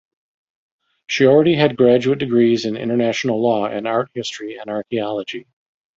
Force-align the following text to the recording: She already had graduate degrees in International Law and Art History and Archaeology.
She 1.05 1.27
already 1.27 1.53
had 1.53 1.77
graduate 1.77 2.17
degrees 2.17 2.65
in 2.65 2.75
International 2.75 3.39
Law 3.39 3.67
and 3.67 3.87
Art 3.87 4.09
History 4.15 4.57
and 4.57 4.67
Archaeology. 4.67 5.45